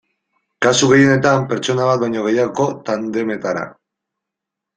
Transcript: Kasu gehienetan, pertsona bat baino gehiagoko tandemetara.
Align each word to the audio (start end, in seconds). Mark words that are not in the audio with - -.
Kasu 0.65 0.87
gehienetan, 0.91 1.45
pertsona 1.51 1.85
bat 1.89 2.01
baino 2.05 2.25
gehiagoko 2.29 2.67
tandemetara. 2.89 3.69